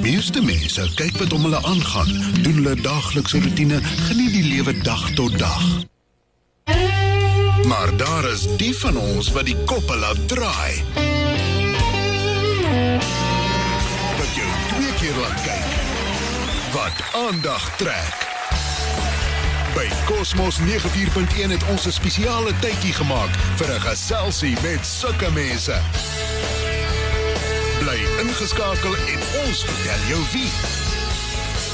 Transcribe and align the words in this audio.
Meeste 0.00 0.40
mense 0.40 0.84
kyk 0.96 1.18
wat 1.20 1.32
om 1.36 1.42
hulle 1.44 1.58
aangaan, 1.68 2.08
doen 2.40 2.54
hulle 2.62 2.74
daaglikse 2.80 3.40
rotine, 3.44 3.80
geniet 4.08 4.32
die 4.32 4.46
lewe 4.46 4.72
dag 4.80 5.02
tot 5.18 5.38
dag. 5.38 5.64
Maar 7.68 7.96
daar 7.96 8.24
is 8.30 8.46
die 8.56 8.72
van 8.78 8.96
ons 8.96 9.28
wat 9.36 9.44
die 9.44 9.56
koppe 9.68 9.96
laat 9.96 10.22
draai. 10.28 10.80
Wat 14.16 14.32
jou 14.38 14.48
twee 14.72 14.96
keer 15.02 15.20
laat 15.20 15.44
kyk. 15.44 15.76
Wat 16.72 17.04
aandag 17.26 17.68
trek. 17.76 18.26
By 19.76 19.86
Cosmos 20.08 20.58
94.1 20.64 21.52
het 21.52 21.68
ons 21.68 21.86
'n 21.86 21.92
spesiale 21.92 22.52
tydjie 22.60 22.96
gemaak 22.96 23.32
vir 23.60 23.74
'n 23.74 23.80
geselsie 23.80 24.56
met 24.62 24.86
sulke 24.86 25.30
mense. 25.32 25.76
Bly 27.80 28.00
ingeskakel 28.20 28.96
en 28.96 29.20
ons 29.46 29.64
vertel 29.64 30.08
jou 30.08 30.20
wie. 30.32 30.50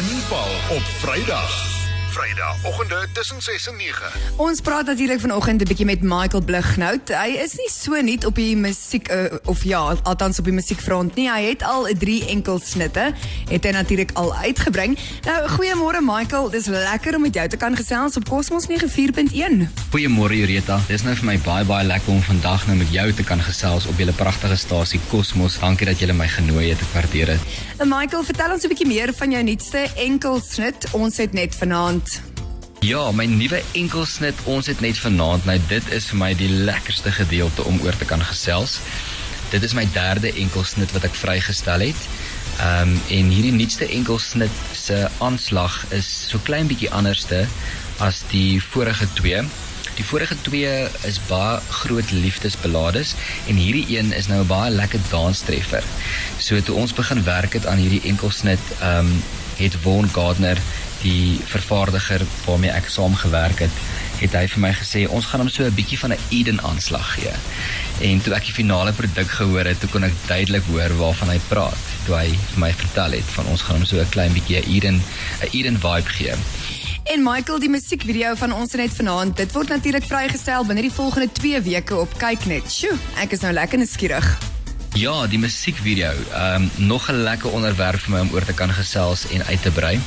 Inval 0.00 0.76
op 0.76 0.82
Vrydag. 1.02 1.69
Vrydagoggende 2.10 3.06
tussen 3.12 3.42
6 3.42 3.66
en 3.66 3.76
9. 3.76 4.06
Ons 4.36 4.60
praat 4.60 4.86
natuurlik 4.86 5.20
vanoggend 5.20 5.60
'n 5.60 5.64
bietjie 5.64 5.86
met 5.86 6.02
Michael 6.02 6.42
Blighnout. 6.42 7.08
Hy 7.08 7.30
is 7.44 7.54
nie 7.54 7.70
so 7.70 8.00
nuut 8.02 8.24
op 8.24 8.34
die 8.34 8.56
musiek 8.56 9.12
uh, 9.12 9.24
of 9.44 9.64
ja, 9.64 9.94
althans 10.02 10.38
op 10.38 10.44
die 10.44 10.52
musiekfront 10.52 11.14
nie. 11.14 11.30
Hy 11.30 11.42
het 11.42 11.62
al 11.62 11.86
3 11.98 12.26
enkelsnitte 12.26 13.14
het 13.50 13.64
hy 13.64 13.70
natuurlik 13.70 14.10
al 14.12 14.34
uitgebring. 14.34 14.98
Nou, 15.24 15.48
goeiemôre 15.48 16.02
Michael. 16.02 16.50
Dis 16.50 16.66
lekker 16.66 17.14
om 17.14 17.22
met 17.22 17.34
jou 17.34 17.48
te 17.48 17.56
kan 17.56 17.76
gesels 17.76 18.16
op 18.16 18.28
Cosmos 18.28 18.66
94.1. 18.66 19.70
Goeiemôre 19.90 20.34
Jureta. 20.34 20.80
Dis 20.88 21.02
nou 21.02 21.14
vir 21.14 21.24
my 21.24 21.38
baie 21.38 21.64
baie 21.64 21.86
lekker 21.86 22.12
om 22.12 22.22
vandag 22.22 22.66
nou 22.66 22.76
met 22.76 22.90
jou 22.90 23.12
te 23.12 23.22
kan 23.22 23.40
gesels 23.40 23.86
op 23.86 23.98
julle 23.98 24.12
pragtige 24.12 24.56
stasie 24.56 25.00
Cosmos. 25.08 25.58
Dankie 25.58 25.86
dat 25.86 25.98
julle 25.98 26.12
my 26.12 26.26
genooi 26.28 26.68
het. 26.70 26.80
Ek 26.80 26.94
waardeer 26.94 27.26
dit. 27.26 27.40
En 27.78 27.88
Michael, 27.88 28.24
vertel 28.24 28.52
ons 28.52 28.64
'n 28.64 28.68
bietjie 28.68 28.86
meer 28.86 29.14
van 29.14 29.30
jou 29.30 29.42
nuutste 29.42 29.86
enkelsnit. 29.96 30.90
Ons 30.90 31.16
het 31.16 31.32
net 31.32 31.54
vanaand 31.54 32.09
Ja, 32.80 33.10
my 33.12 33.26
nuwe 33.28 33.58
enkelsnit, 33.76 34.38
ons 34.48 34.70
het 34.70 34.78
net 34.80 34.96
vanaand, 34.96 35.44
nou 35.44 35.58
dit 35.68 35.88
is 35.92 36.06
vir 36.08 36.16
my 36.16 36.30
die 36.32 36.48
lekkerste 36.48 37.10
gedeelte 37.12 37.66
om 37.68 37.76
oor 37.84 37.96
te 38.00 38.06
kan 38.08 38.22
gesels. 38.24 38.78
Dit 39.52 39.66
is 39.66 39.74
my 39.76 39.84
derde 39.92 40.30
enkelsnit 40.32 40.94
wat 40.96 41.04
ek 41.10 41.18
vrygestel 41.20 41.84
het. 41.90 42.06
Ehm 42.56 42.94
um, 42.94 42.96
en 43.18 43.28
hierdie 43.34 43.52
nuutste 43.52 43.84
enkelsnit 43.84 44.64
se 44.72 45.02
aanslag 45.20 45.76
is 45.92 46.08
so 46.30 46.40
klein 46.48 46.72
bietjie 46.72 46.88
anderste 46.88 47.42
as 48.00 48.22
die 48.32 48.62
vorige 48.70 49.10
twee. 49.20 49.44
Die 50.00 50.08
vorige 50.08 50.40
twee 50.48 50.72
is 51.04 51.20
baie 51.28 51.60
groot 51.82 52.16
liefdesbelades 52.16 53.12
en 53.44 53.60
hierdie 53.60 53.98
een 53.98 54.14
is 54.16 54.32
nou 54.32 54.40
'n 54.40 54.52
baie 54.56 54.72
lekker 54.72 55.04
danstreffer. 55.10 55.84
So 56.38 56.56
toe 56.60 56.80
ons 56.80 56.96
begin 56.96 57.24
werk 57.28 57.52
het 57.52 57.66
aan 57.66 57.84
hierdie 57.84 58.08
enkelsnit, 58.08 58.64
ehm 58.80 59.04
um, 59.04 59.22
het 59.60 59.76
Von 59.84 60.08
Gardner 60.08 60.56
die 61.02 61.40
vervaardiger 61.44 62.24
waarmee 62.44 62.70
ek 62.70 62.88
saamgewerk 62.92 63.64
het, 63.64 63.82
het 64.20 64.34
hy 64.36 64.44
vir 64.52 64.60
my 64.60 64.72
gesê 64.76 65.06
ons 65.08 65.26
gaan 65.30 65.40
hom 65.44 65.48
so 65.48 65.64
'n 65.64 65.74
bietjie 65.74 65.98
van 65.98 66.12
'n 66.12 66.20
Eden 66.30 66.60
aanslag 66.60 67.14
gee. 67.14 67.32
En 68.00 68.20
toe 68.20 68.34
ek 68.34 68.44
die 68.44 68.52
finale 68.52 68.92
produk 68.92 69.30
gehoor 69.30 69.64
het, 69.64 69.80
toe 69.80 69.88
kon 69.88 70.04
ek 70.04 70.12
duidelik 70.26 70.64
hoor 70.72 70.96
waarvan 70.96 71.28
hy 71.28 71.40
praat. 71.48 71.84
Toe 72.06 72.14
hy 72.14 72.28
vir 72.28 72.58
my 72.58 72.72
vertel 72.72 73.12
het 73.12 73.28
van 73.36 73.46
ons 73.46 73.62
gaan 73.62 73.76
hom 73.76 73.84
so 73.84 73.96
'n 73.96 74.08
klein 74.08 74.32
bietjie 74.32 74.60
'n 74.60 74.70
Eden 74.70 75.02
'n 75.42 75.48
Eden 75.52 75.80
vibe 75.80 76.08
gee. 76.08 76.34
En 77.04 77.22
Michael, 77.22 77.58
die 77.58 77.70
musiekvideo 77.70 78.34
van 78.34 78.52
ons 78.52 78.72
net 78.72 78.92
vanaand, 78.94 79.36
dit 79.36 79.52
word 79.52 79.68
natuurlik 79.68 80.04
vrygestel 80.04 80.66
binne 80.66 80.82
die 80.82 80.92
volgende 80.92 81.32
2 81.32 81.60
weke 81.60 81.96
op 81.96 82.18
Kyknet. 82.18 82.70
Sjoe, 82.70 82.96
ek 83.16 83.32
is 83.32 83.40
nou 83.40 83.52
lekker 83.52 83.78
nuuskierig. 83.78 84.49
Ja, 84.98 85.26
die 85.30 85.38
musiekvideo, 85.38 86.10
ehm 86.34 86.62
um, 86.62 86.86
nog 86.86 87.10
'n 87.10 87.22
lekker 87.22 87.50
onderwerp 87.50 88.00
vir 88.00 88.10
my 88.10 88.20
om 88.20 88.32
oor 88.32 88.44
te 88.44 88.52
kan 88.52 88.72
gesels 88.72 89.26
en 89.28 89.44
uit 89.44 89.62
te 89.62 89.70
brei. 89.70 90.00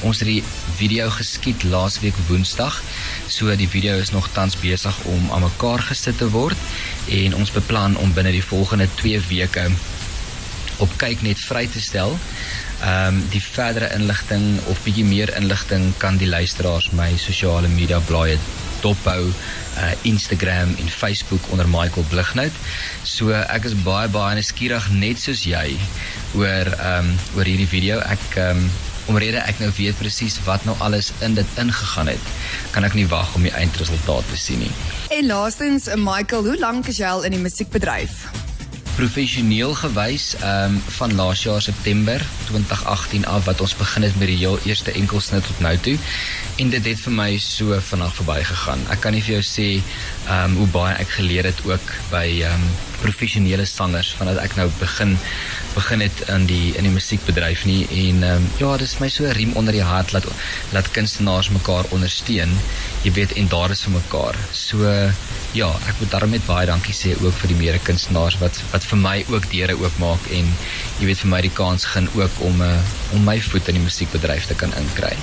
Ons 0.00 0.18
het 0.18 0.28
die 0.28 0.44
video 0.76 1.10
geskiet 1.10 1.62
laasweek 1.62 2.14
Woensdag. 2.28 2.82
So 3.26 3.56
die 3.56 3.68
video 3.68 3.98
is 3.98 4.10
nog 4.10 4.28
tans 4.32 4.58
besig 4.60 4.98
om 5.04 5.30
aan 5.30 5.42
mekaar 5.42 5.82
gesit 5.82 6.18
te 6.18 6.30
word 6.30 6.56
en 7.08 7.34
ons 7.34 7.50
beplan 7.50 7.96
om 7.96 8.12
binne 8.12 8.30
die 8.30 8.44
volgende 8.44 8.88
2 8.94 9.20
weke 9.28 9.70
op 10.76 10.90
kyk 10.96 11.22
net 11.22 11.38
vry 11.38 11.66
te 11.66 11.80
stel. 11.80 12.18
Ehm 12.78 13.14
um, 13.14 13.22
die 13.32 13.42
verdere 13.42 13.88
inligting 13.94 14.60
of 14.70 14.82
bietjie 14.86 15.04
meer 15.04 15.32
inligting 15.36 15.90
kan 15.98 16.16
die 16.16 16.28
luisteraars 16.28 16.90
my 16.94 17.10
sosiale 17.18 17.68
media 17.68 17.98
blaaie 18.06 18.36
dophou 18.80 19.24
uh 19.78 19.92
Instagram 20.06 20.74
en 20.78 20.88
Facebook 20.88 21.50
onder 21.50 21.68
Michael 21.68 22.06
Blighnout. 22.08 22.54
So 23.02 23.34
ek 23.34 23.66
is 23.66 23.74
baie 23.82 24.08
baie 24.08 24.38
nuuskierig 24.38 24.86
net 24.94 25.18
soos 25.18 25.42
jy 25.42 25.74
oor 26.38 26.70
ehm 26.76 27.10
um, 27.10 27.16
oor 27.34 27.50
hierdie 27.50 27.70
video. 27.70 27.98
Ek 27.98 28.36
ehm 28.36 28.62
um, 28.62 28.70
omrede 29.08 29.40
ek 29.40 29.58
nou 29.62 29.70
weet 29.76 29.96
presies 29.98 30.36
wat 30.46 30.64
nou 30.68 30.76
alles 30.84 31.10
in 31.24 31.34
dit 31.34 31.56
ingegaan 31.58 32.10
het, 32.12 32.34
kan 32.74 32.84
ek 32.84 32.94
nie 32.94 33.08
wag 33.08 33.34
om 33.34 33.46
die 33.46 33.54
eindresultaat 33.56 34.28
te 34.30 34.36
sien 34.36 34.60
nie. 34.66 34.74
En 35.16 35.26
laastens, 35.32 35.88
Michael, 35.96 36.44
hoe 36.52 36.58
lank 36.60 36.92
is 36.92 37.00
jy 37.00 37.08
al 37.08 37.24
in 37.24 37.34
die 37.34 37.42
musiekbedryf? 37.42 38.28
Professioneel 38.98 39.76
gewys, 39.78 40.32
ehm 40.40 40.74
um, 40.74 40.82
van 40.96 41.14
laas 41.14 41.42
jaar 41.42 41.62
September 41.62 42.24
2018 42.48 43.26
af 43.26 43.44
wat 43.44 43.60
ons 43.60 43.76
begin 43.76 44.02
het 44.02 44.18
met 44.18 44.26
die 44.26 44.40
heel 44.40 44.58
eerste 44.64 44.90
enkelsnit 44.92 45.46
tot 45.46 45.60
nou 45.60 45.76
toe 45.78 45.94
en 46.58 46.70
dit 46.74 46.88
het 46.90 47.00
vir 47.04 47.14
my 47.14 47.28
so 47.38 47.78
vinnig 47.90 48.14
verbygegaan. 48.18 48.82
Ek 48.90 49.04
kan 49.04 49.14
nie 49.14 49.22
vir 49.22 49.36
jou 49.36 49.44
sê 49.46 49.68
ehm 49.78 50.50
um, 50.50 50.56
hoe 50.62 50.68
baie 50.74 50.96
ek 50.98 51.14
geleer 51.20 51.46
het 51.46 51.62
ook 51.70 51.94
by 52.10 52.26
ehm 52.26 52.66
um, 52.66 52.70
professionele 52.98 53.66
sangers 53.70 54.10
vandat 54.18 54.40
ek 54.42 54.56
nou 54.58 54.66
begin 54.80 55.14
begin 55.76 56.02
het 56.02 56.24
in 56.34 56.46
die 56.50 56.74
in 56.74 56.88
die 56.88 56.94
musiekbedryf 56.94 57.64
nie 57.70 57.84
en 57.86 58.22
ehm 58.26 58.42
um, 58.42 58.50
ja, 58.58 58.74
dis 58.82 58.96
my 58.98 59.08
so 59.14 59.30
riem 59.38 59.54
onder 59.60 59.76
die 59.76 59.86
hart 59.86 60.12
laat 60.16 60.26
laat 60.74 60.90
kunstenaars 60.96 61.52
mekaar 61.54 61.86
ondersteun. 61.94 62.58
Jy 63.04 63.14
weet 63.20 63.36
en 63.38 63.50
daar 63.54 63.70
is 63.70 63.84
vir 63.86 63.94
mekaar. 64.00 64.38
So 64.52 64.90
ja, 65.54 65.70
ek 65.88 66.00
moet 66.00 66.10
daarmee 66.12 66.42
baie 66.46 66.66
dankie 66.66 66.96
sê 66.96 67.14
ook 67.22 67.36
vir 67.42 67.54
die 67.54 67.60
mede 67.62 67.78
kunstenaars 67.86 68.40
wat 68.42 68.58
wat 68.72 68.87
vir 68.92 69.02
my 69.02 69.16
ook 69.28 69.50
deure 69.52 69.76
oopmaak 69.82 70.30
en 70.38 70.48
jy 71.00 71.10
weet 71.10 71.24
vir 71.24 71.32
my 71.34 71.42
die 71.44 71.54
kans 71.60 71.84
gaan 71.92 72.08
ook 72.16 72.40
om 72.48 72.62
uh, 72.64 72.72
om 73.16 73.26
my 73.26 73.36
voet 73.50 73.68
in 73.68 73.80
die 73.80 73.84
musiekbedryf 73.84 74.48
te 74.48 74.56
kan 74.56 74.72
inkry. 74.80 75.18